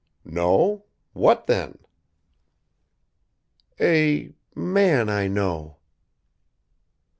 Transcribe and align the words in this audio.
"No? 0.25 0.85
What, 1.13 1.45
then?" 1.45 1.77
"A 3.79 4.33
man 4.55 5.09
I 5.09 5.27
know?" 5.27 5.77